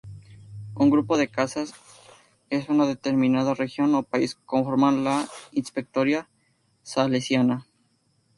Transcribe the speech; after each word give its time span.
Un 0.73 0.89
grupo 0.89 1.15
de 1.15 1.27
casas 1.27 1.75
en 2.49 2.65
una 2.69 2.87
determinada 2.87 3.53
región 3.53 3.93
o 3.93 4.01
país 4.01 4.33
conforman 4.33 5.03
la 5.03 5.29
"Inspectoría 5.51 6.27
Salesiana". 6.81 7.67